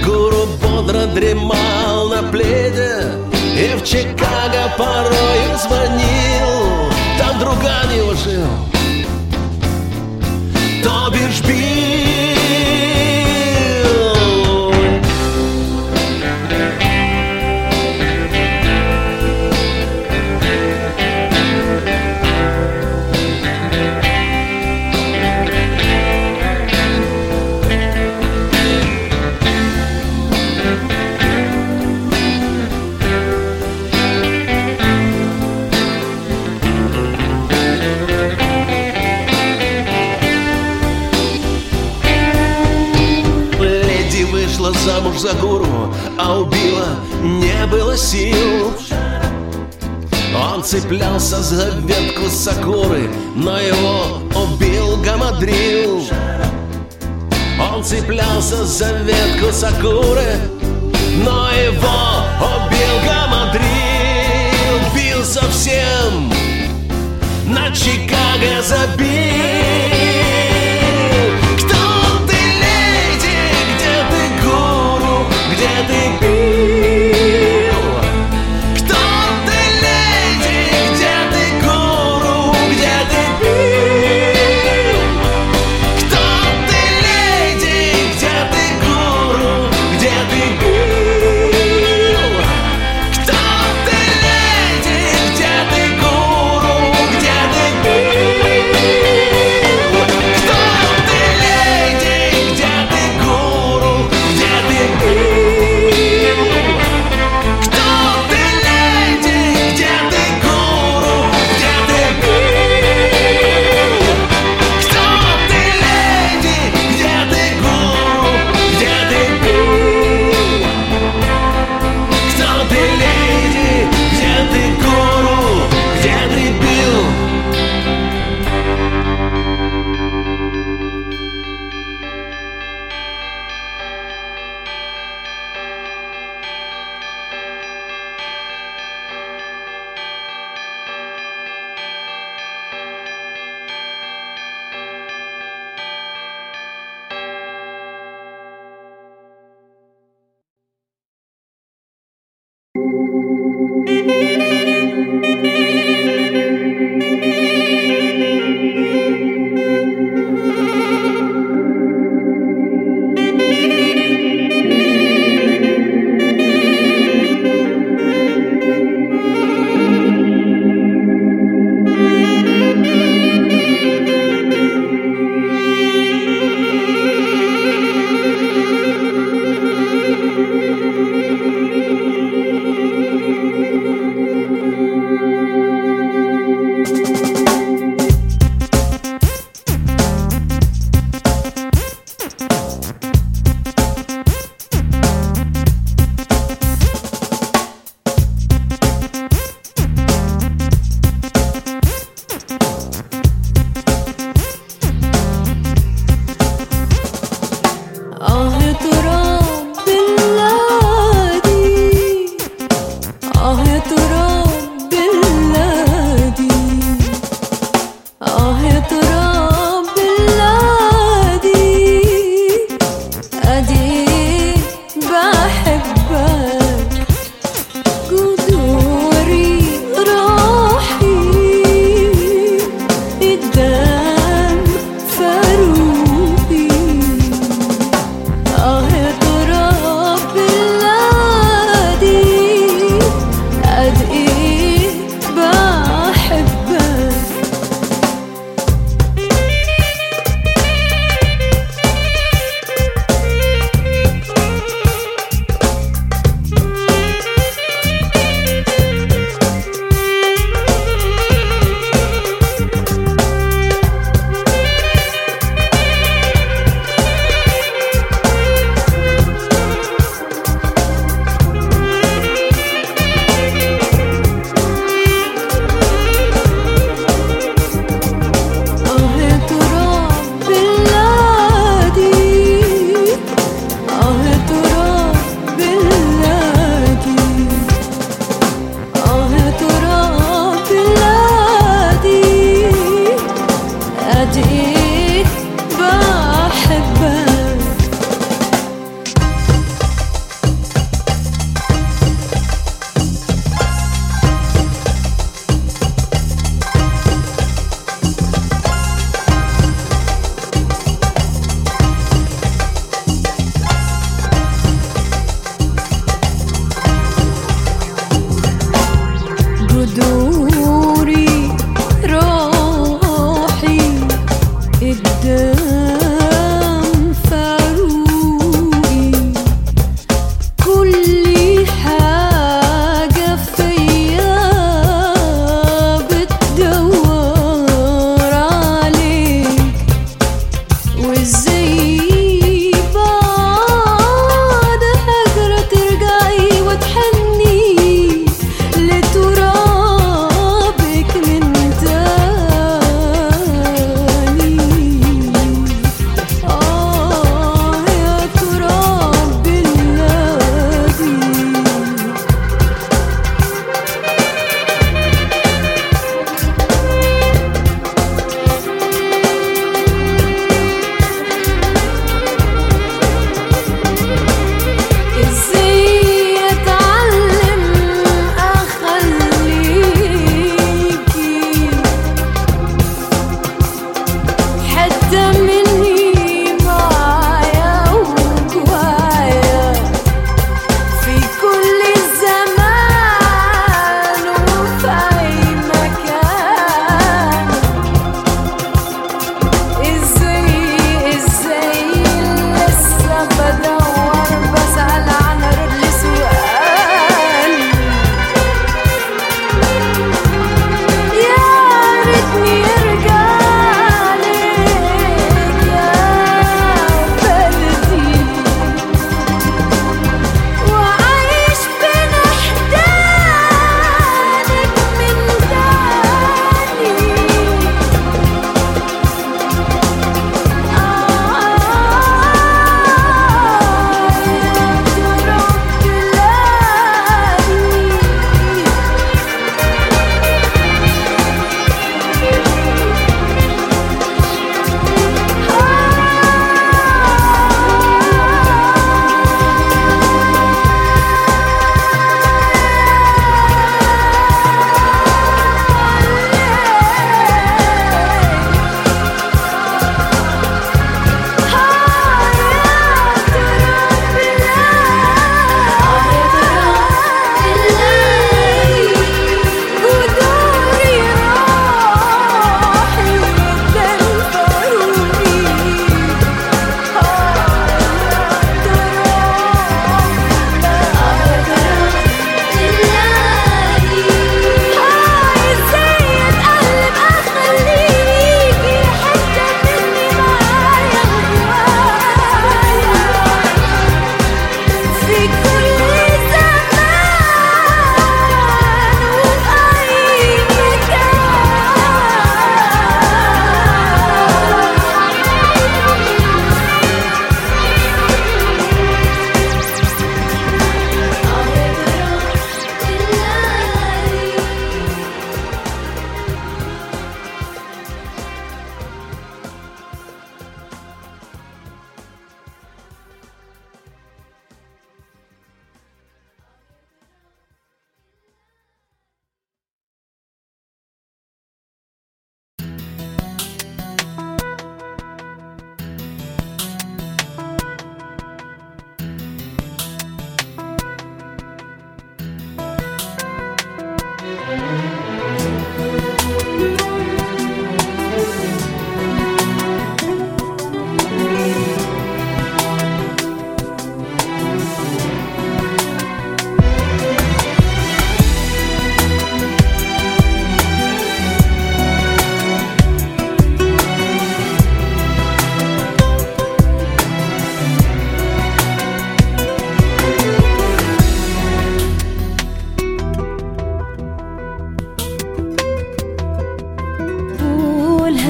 Гуру 0.04 0.48
бодро 0.60 1.06
дремал 1.14 2.08
на 2.08 2.24
пледе 2.24 3.12
И 3.56 3.78
в 3.78 3.84
Чикаго 3.84 4.74
порою 4.76 5.56
звонил. 5.56 6.90
Там 7.18 7.38
друган 7.38 7.88
его 7.96 8.14
жил 8.14 8.48
То 10.82 11.08
бишь 11.12 11.40
бил 11.42 12.39
цеплялся 51.20 51.42
за 51.42 51.70
ветку 51.80 52.30
сакуры, 52.30 53.10
но 53.36 53.60
его 53.60 54.22
убил 54.34 54.96
гамадрил. 55.02 56.02
Он 57.58 57.84
цеплялся 57.84 58.64
за 58.64 58.92
ветку 59.02 59.52
сакуры, 59.52 60.40
но 61.22 61.50
его 61.50 62.24
убил 62.40 63.06
гамадрил. 63.06 63.60
Бил 64.94 65.22
совсем 65.22 66.32
на 67.44 67.70
Чикаго 67.70 68.62
забил. 68.62 69.99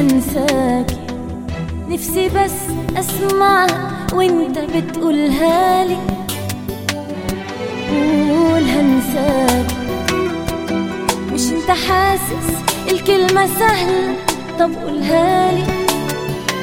أنساك. 0.00 0.86
نفسي 1.88 2.28
بس 2.28 2.56
أسمع 2.96 3.66
وأنت 4.12 4.58
بتقولها 4.58 5.84
لي. 5.84 5.96
قول 7.90 8.62
هنساك. 8.62 9.66
مش 11.32 11.40
أنت 11.52 11.70
حاسس 11.70 12.48
الكلمة 12.90 13.46
سهلة؟ 13.46 14.14
طب 14.58 14.70
قولها 14.74 15.52
لي. 15.52 15.64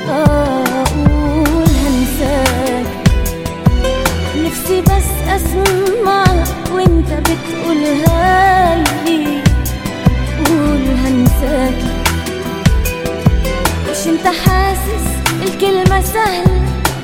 آه 0.09 0.83
قول 0.83 1.69
هنساك. 1.83 2.85
نفسي 4.45 4.81
بس 4.81 5.09
أسمع 5.35 6.23
وأنت 6.73 7.09
بتقولها 7.11 8.83
لي. 9.05 9.43
قول 10.45 10.81
هنساك. 11.05 12.06
انت 14.07 14.27
حاسس 14.27 15.07
الكلمة 15.43 16.01
سهلة 16.01 16.61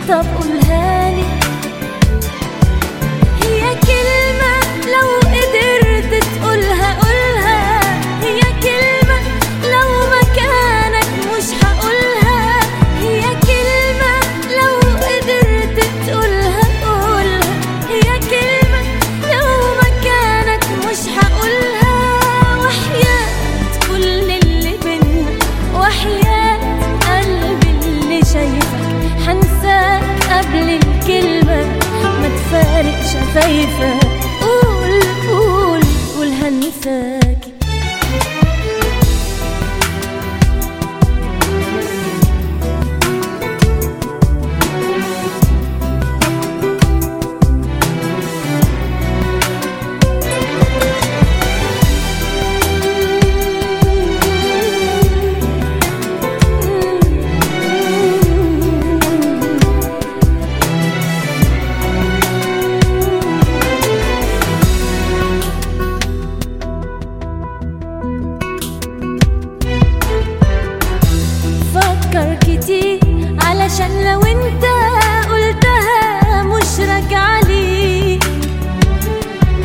طب 0.10 0.26
قولها 0.42 1.12
لي. 1.16 1.43
وانت 74.36 74.64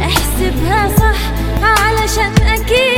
احسبها 0.00 0.88
صح 0.98 1.18
علشان 1.62 2.32
أكيد 2.46 2.97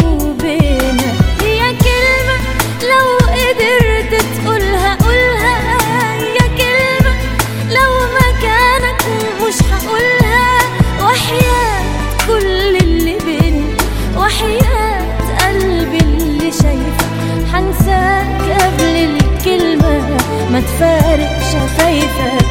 treasure 22.21 22.50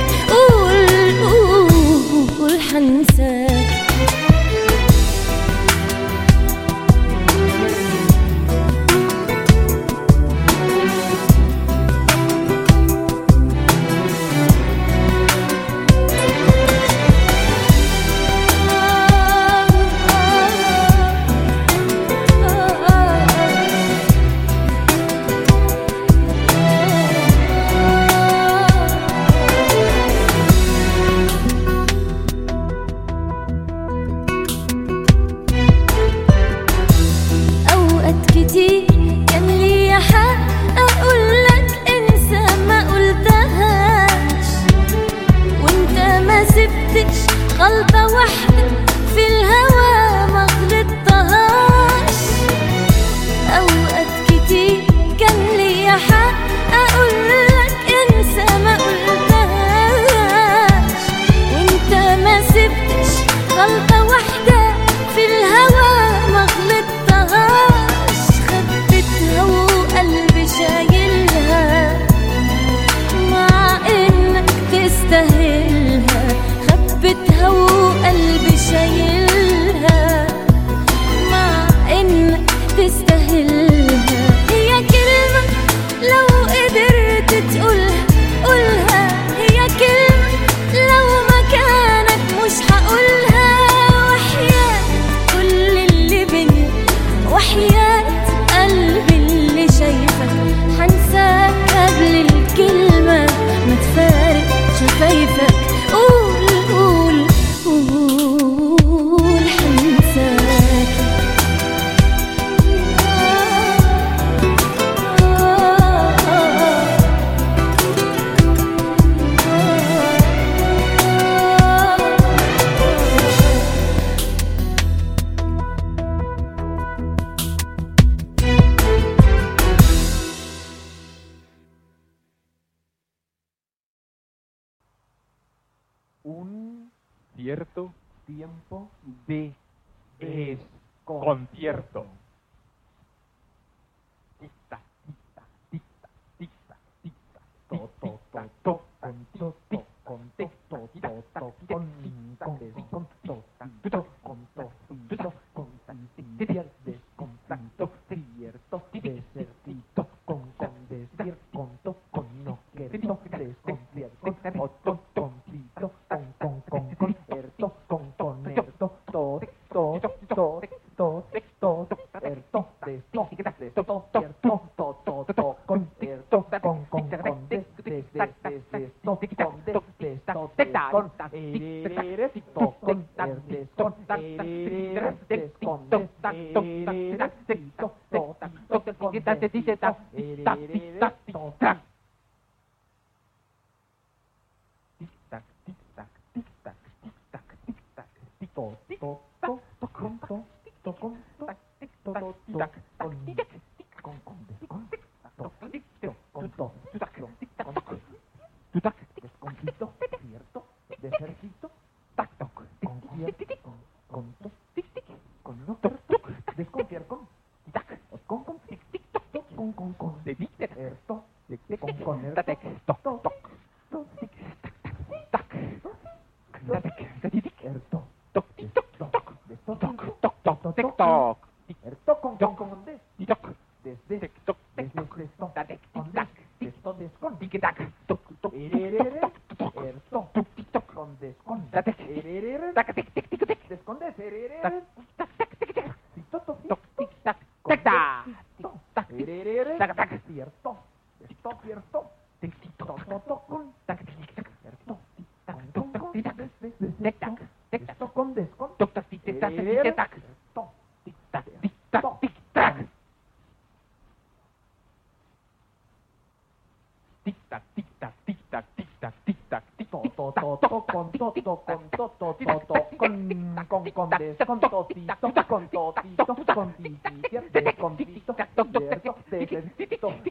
con 270.93 271.11
toto, 271.13 271.63
con 271.65 271.91
toto, 271.91 272.37
toto, 272.39 272.75
con 272.97 273.65
con 273.69 273.91
con 273.91 274.09
des, 274.11 274.37
con 274.47 274.61
totito, 274.61 275.17
con 275.21 275.69
totito, 275.69 276.27
con 276.55 276.75
titito, 276.75 277.75
con 277.79 277.97
tito, 277.97 278.35
cierto, 278.35 278.65
desierto, 278.65 279.17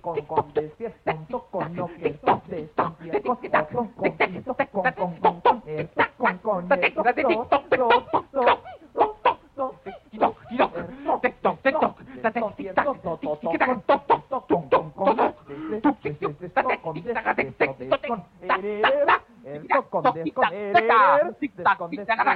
con 0.02 0.26
con 0.26 0.54
desierto, 0.54 1.48
con 1.52 1.76
lo 1.76 1.88
que 1.88 2.08
es, 2.08 2.20
con 2.20 2.42
con 2.42 3.88
con 3.94 4.18
tito, 4.18 4.56
con 4.72 4.94
con 4.94 5.20
con 5.20 5.42
con 5.42 5.62
esto, 5.66 6.04
con 6.18 6.38
con 6.40 6.72
esto, 6.72 7.49
contesta 21.80 22.29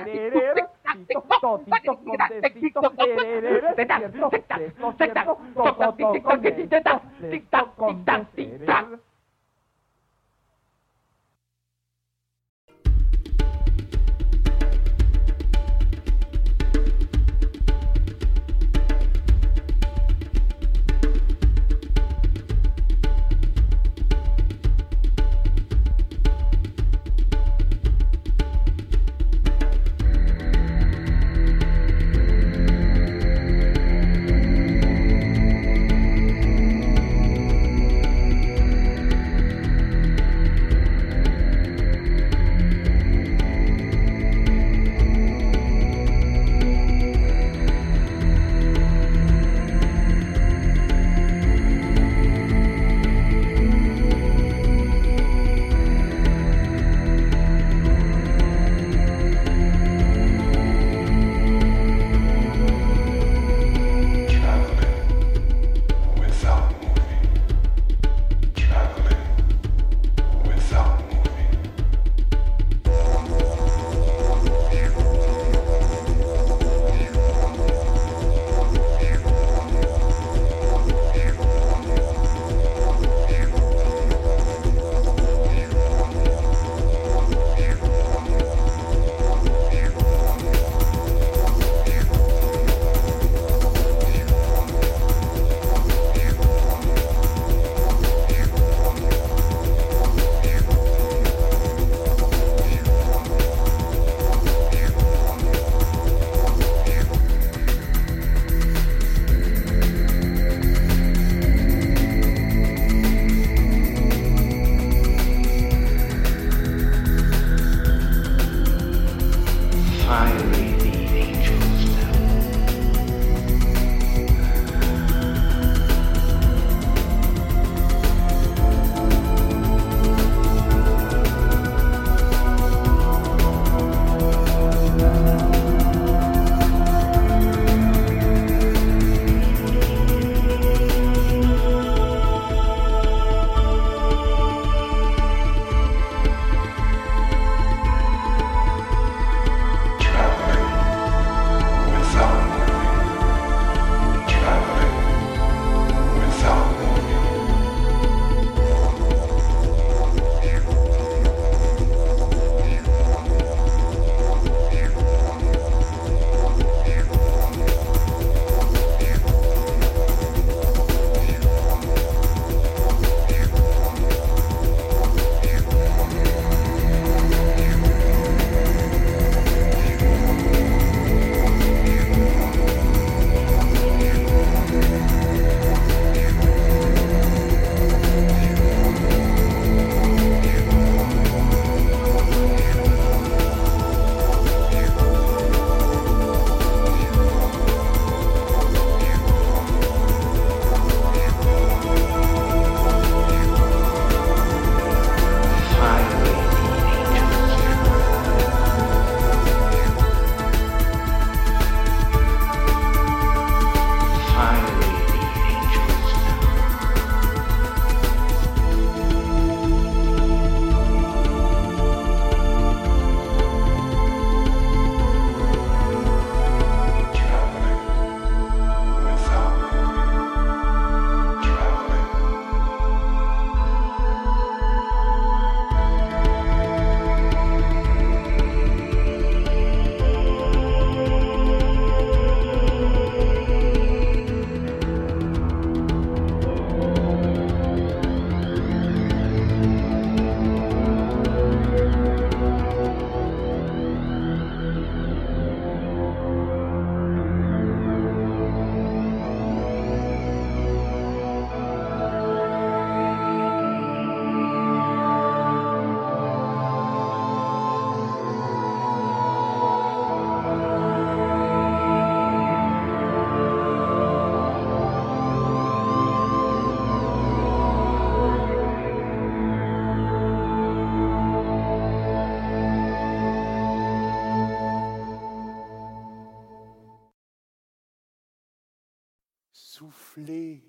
Soufflez, 289.76 290.64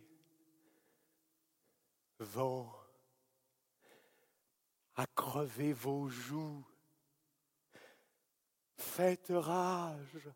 vent, 2.19 2.73
à 4.97 5.05
vos 5.75 6.09
joues. 6.09 6.65
Faites 8.79 9.29
rage, 9.29 10.31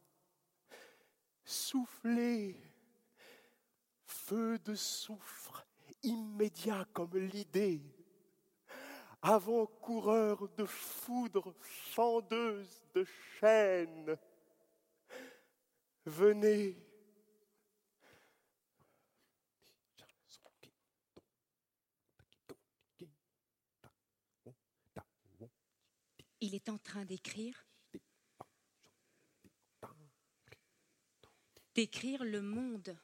soufflez, 1.47 2.61
feu 4.05 4.59
de 4.59 4.75
soufre 4.75 5.66
immédiat 6.03 6.87
comme 6.93 7.16
l'idée, 7.16 7.81
avant-coureur 9.23 10.47
de 10.59 10.66
foudre 10.66 11.55
fendeuse 11.62 12.83
de 12.93 13.07
chaînes. 13.41 14.19
Venez, 16.05 16.88
Il 26.41 26.55
est 26.55 26.68
en 26.68 26.78
train 26.78 27.05
d'écrire. 27.05 27.66
D'écrire 31.74 32.24
le 32.24 32.43
monde 32.43 32.97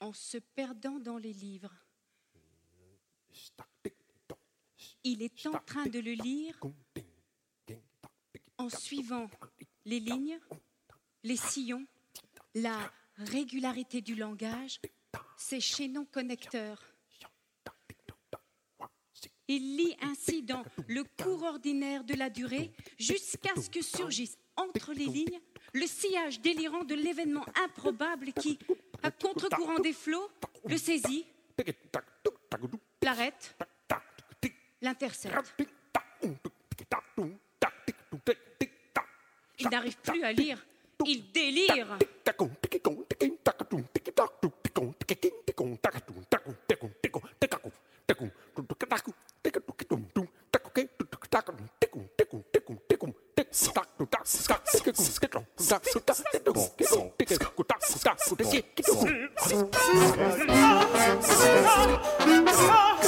en 0.00 0.12
se 0.12 0.38
perdant 0.38 0.98
dans 0.98 1.18
les 1.18 1.32
livres. 1.32 1.74
Il 5.04 5.22
est 5.22 5.46
en 5.46 5.58
train 5.60 5.86
de 5.86 6.00
le 6.00 6.12
lire 6.12 6.58
en 8.58 8.68
suivant 8.68 9.28
les 9.84 10.00
lignes, 10.00 10.38
les 11.22 11.36
sillons, 11.36 11.86
la 12.54 12.92
régularité 13.16 14.00
du 14.00 14.14
langage, 14.14 14.80
ses 15.36 15.60
chaînons 15.60 16.06
connecteurs. 16.06 16.82
Il 19.48 19.76
lit 19.76 19.96
ainsi 20.02 20.42
dans 20.42 20.64
le 20.88 21.04
cours 21.22 21.42
ordinaire 21.42 22.02
de 22.04 22.14
la 22.14 22.30
durée 22.30 22.72
jusqu'à 22.98 23.54
ce 23.60 23.70
que 23.70 23.82
surgisse 23.82 24.36
entre 24.56 24.92
les 24.92 25.06
lignes 25.06 25.40
le 25.72 25.86
sillage 25.86 26.40
délirant 26.40 26.84
de 26.84 26.94
l'événement 26.94 27.44
improbable 27.64 28.32
qui, 28.32 28.58
à 29.02 29.10
contre-courant 29.10 29.78
des 29.78 29.92
flots, 29.92 30.28
le 30.66 30.76
saisit, 30.76 31.26
l'arrête, 33.02 33.56
l'intercepte. 34.80 35.54
Il 39.58 39.68
n'arrive 39.68 39.96
plus 39.98 40.22
à 40.22 40.32
lire, 40.32 40.64
il 41.06 41.30
délire. 41.30 41.98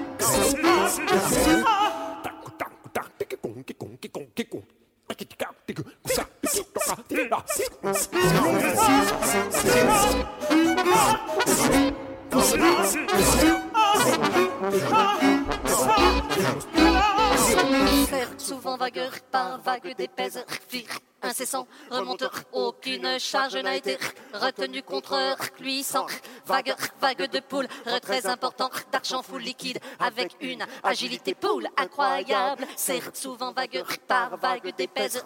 aucune 22.95 23.19
charge 23.19 23.55
n'a 23.57 23.75
été 23.75 23.97
retenue 24.33 24.81
contre 24.81 25.17
lui 25.59 25.83
sans 25.83 26.05
vague 26.45 26.73
vague 27.01 27.29
de 27.29 27.39
poule 27.39 27.67
très 28.01 28.25
important 28.25 28.69
d'argent 28.91 29.21
full 29.21 29.41
liquide 29.41 29.79
avec 29.99 30.35
une 30.39 30.65
agilité 30.83 31.33
poule 31.33 31.67
incroyable. 31.77 32.65
Certes 32.77 33.17
souvent 33.17 33.51
vague 33.51 33.83
par 34.07 34.37
vague 34.37 34.73
d'épaisse 34.77 35.21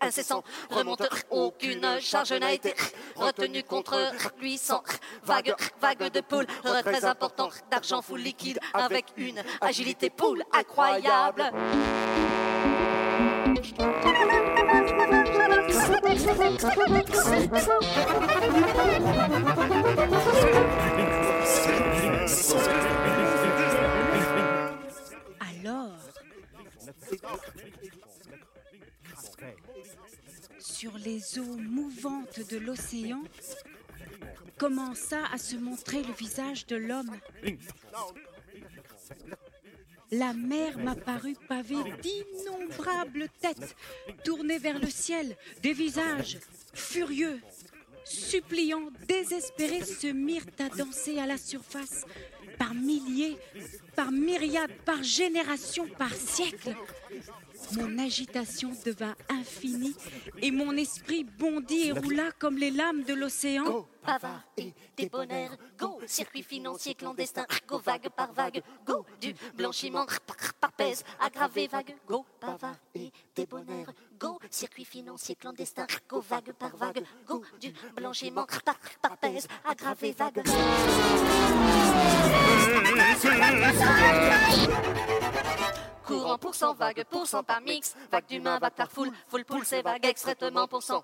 incessant 0.00 0.44
remonte 0.70 1.02
aucune 1.30 1.98
charge 2.00 2.32
n'a 2.32 2.52
été 2.52 2.74
retenue 3.16 3.64
contre 3.64 3.96
lui 4.40 4.56
sans 4.56 4.82
vague 5.24 5.54
vague 5.80 6.12
de 6.12 6.20
poule 6.20 6.46
très 6.62 7.04
important 7.04 7.48
d'argent 7.70 8.02
full 8.02 8.20
liquide 8.20 8.60
avec 8.72 9.06
une 9.16 9.42
agilité 9.60 10.10
poule 10.10 10.44
incroyable 10.52 11.50
Alors, 25.40 25.96
sur 30.60 30.96
les 30.98 31.38
eaux 31.38 31.56
mouvantes 31.56 32.40
de 32.48 32.58
l'océan, 32.58 33.22
commença 34.56 35.18
à 35.32 35.38
se 35.38 35.56
montrer 35.56 36.02
le 36.04 36.12
visage 36.12 36.66
de 36.66 36.76
l'homme? 36.76 37.16
La 40.18 40.32
mer 40.32 40.78
m'apparut 40.78 41.36
pavée 41.48 41.82
d'innombrables 42.00 43.28
têtes 43.40 43.74
tournées 44.22 44.58
vers 44.58 44.78
le 44.78 44.88
ciel, 44.88 45.36
des 45.60 45.72
visages 45.72 46.38
furieux, 46.72 47.40
suppliants, 48.04 48.90
désespérés 49.08 49.84
se 49.84 50.06
mirent 50.06 50.46
à 50.60 50.68
danser 50.68 51.18
à 51.18 51.26
la 51.26 51.36
surface 51.36 52.04
par 52.58 52.74
milliers, 52.74 53.36
par 53.96 54.12
myriades, 54.12 54.76
par 54.84 55.02
générations, 55.02 55.88
par 55.98 56.14
siècles. 56.14 56.76
Mon 57.72 57.98
agitation 57.98 58.70
devint 58.84 59.14
infinie 59.28 59.96
et 60.40 60.50
mon 60.50 60.76
esprit 60.76 61.24
bondit 61.24 61.88
et 61.88 61.92
roula 61.92 62.30
comme 62.38 62.56
les 62.56 62.70
lames 62.70 63.02
de 63.02 63.14
l'océan. 63.14 63.86
Avare 64.06 64.42
et 64.58 64.74
débonnaire, 64.98 65.56
go, 65.78 65.98
circuit 66.06 66.42
financier 66.42 66.94
clandestin, 66.94 67.46
go, 67.66 67.78
vague 67.78 68.10
par 68.10 68.32
vague, 68.34 68.62
go, 68.86 69.06
du 69.18 69.34
blanchiment 69.56 70.04
par, 70.60 70.72
pèse, 70.72 71.02
aggravé 71.18 71.66
vague, 71.68 71.94
go, 72.06 72.26
bavard 72.38 72.76
et 72.94 73.10
débonnaire, 73.34 73.90
go, 74.20 74.38
circuit 74.50 74.84
financier 74.84 75.36
clandestin, 75.36 75.86
go, 76.06 76.20
vague 76.20 76.52
par 76.52 76.76
vague, 76.76 77.02
go, 77.26 77.42
du 77.58 77.72
blanchiment 77.96 78.46
par, 78.64 78.76
par 79.00 79.16
pèse, 79.16 79.48
aggravé 79.64 80.12
vague. 80.12 80.42
Courant 86.06 86.38
pour 86.38 86.54
cent, 86.54 86.74
vague 86.74 87.04
pour 87.10 87.26
cent 87.26 87.42
par 87.42 87.60
mix, 87.62 87.94
vague 88.12 88.26
d'humains, 88.26 88.58
vague 88.58 88.74
par 88.74 88.90
foule, 88.90 89.10
full 89.28 89.44
poule, 89.44 89.64
c'est 89.64 89.82
vague 89.82 90.04
extrêmement 90.04 90.66
pour 90.66 90.82
cent. 90.82 91.02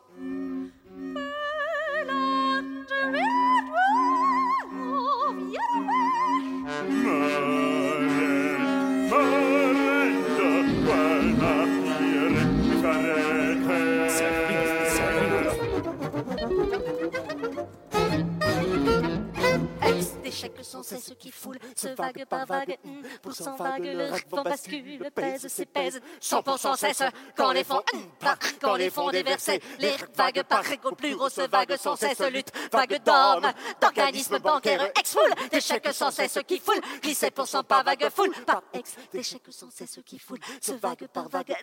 Ex 20.41 20.49
d'échecs 20.49 20.65
sans 20.65 20.83
cesse 20.83 21.13
qui 21.19 21.31
foule, 21.31 21.59
ce 21.77 21.89
vague 21.89 22.25
par 22.25 22.47
vague, 22.47 22.79
hum, 22.85 23.03
pour 23.21 23.33
cent 23.35 23.57
vague, 23.57 23.85
le 23.85 24.09
vent 24.31 24.43
bascule, 24.43 25.11
pèse, 25.15 25.47
c'est 25.49 25.67
pèse, 25.67 26.01
100% 26.21 26.77
cesse, 26.77 27.03
quand 27.37 27.53
les 27.53 27.65
fonds, 27.65 27.83
par, 28.19 28.39
quand 28.61 28.77
les 28.77 28.89
fonds 28.89 29.11
déversés, 29.11 29.61
les 29.79 29.95
vagues 30.17 30.43
par 30.45 30.63
plus 30.97 31.15
grosse 31.15 31.39
vague 31.39 31.77
sans 31.77 31.97
cesse 31.97 32.21
lutte, 32.21 32.51
vague 32.73 33.03
d'hommes, 33.05 33.53
d'organismes 33.81 34.39
bancaires, 34.39 34.91
ex 34.99 35.13
foule, 35.13 35.35
d'échecs 35.51 35.93
sans 35.93 36.11
cesse 36.11 36.39
qui 36.47 36.59
foule, 36.59 36.81
glissé 37.03 37.31
pour 37.31 37.47
cent 37.47 37.63
par 37.63 37.85
vague 37.85 38.09
foule, 38.09 38.33
par 38.47 38.63
ex, 38.73 38.95
d'échecs 39.13 39.43
sans 39.51 39.71
cesse 39.71 39.99
qui 40.07 40.19
foule, 40.19 40.41
ce 40.63 40.73
vague 40.73 41.07
par 41.09 41.29
vague, 41.29 41.55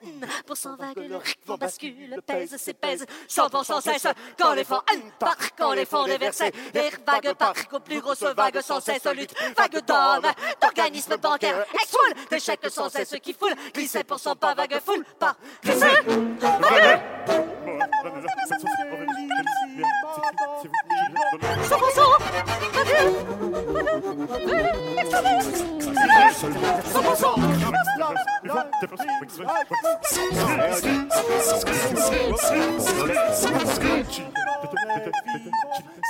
pour 0.45 0.57
cent 0.57 0.75
vague, 0.75 0.97
le 0.97 1.19
vent 1.45 1.57
bascule, 1.57 2.21
pèse, 2.25 2.55
c'est 2.59 2.75
pèse, 2.75 3.05
100% 3.27 3.81
cesse, 3.81 4.07
quand 4.37 4.53
les 4.53 4.63
fonds, 4.63 4.81
par, 5.17 5.35
quand 5.57 5.73
les 5.73 5.85
fonds 5.85 6.05
déversés, 6.05 6.51
les 6.75 6.89
vagues 7.05 7.33
par 7.33 7.53
plus 7.83 8.01
grosse 8.01 8.23
vague 8.23 8.61
sans 8.67 8.81
cesse 8.81 9.05
lutte, 9.15 9.33
vague 9.57 9.85
d'hommes, 9.85 10.29
d'organismes 10.61 11.15
bancaires, 11.17 11.65
exfoule 11.73 12.13
des 12.29 12.69
sans 12.69 12.89
cesse 12.89 13.15
qui 13.23 13.33
foulent, 13.33 13.55
glissez 13.73 14.03
pour 14.03 14.19
son 14.19 14.35
pas, 14.35 14.53
vague 14.53 14.79
foule, 14.81 15.05
pas. 15.17 15.35
Glisser. 15.63 15.85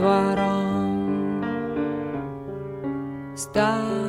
двором 0.00 1.44
Стая 3.36 3.99